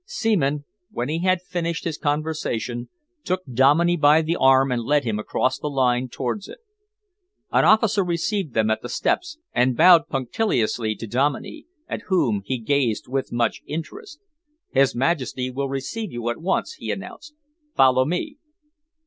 Seaman, 0.03 0.65
when 0.89 1.09
he 1.09 1.19
had 1.21 1.43
finished 1.43 1.83
his 1.83 1.99
conversation, 1.99 2.89
took 3.23 3.43
Dominey 3.45 3.95
by 3.97 4.23
the 4.23 4.35
arm 4.35 4.71
and 4.71 4.81
led 4.81 5.03
him 5.03 5.19
across 5.19 5.59
the 5.59 5.69
line 5.69 6.09
towards 6.09 6.47
it. 6.47 6.57
An 7.51 7.65
officer 7.65 8.03
received 8.03 8.55
them 8.55 8.71
at 8.71 8.81
the 8.81 8.89
steps 8.89 9.37
and 9.53 9.77
bowed 9.77 10.07
punctiliously 10.07 10.95
to 10.95 11.05
Dominey, 11.05 11.67
at 11.87 12.01
whom 12.07 12.41
he 12.43 12.57
gazed 12.57 13.07
with 13.07 13.31
much 13.31 13.61
interest. 13.67 14.19
"His 14.71 14.95
Majesty 14.95 15.51
will 15.51 15.69
receive 15.69 16.11
you 16.11 16.29
at 16.29 16.41
once," 16.41 16.73
he 16.79 16.89
announced. 16.89 17.35
"Follow 17.75 18.03
me." 18.03 18.37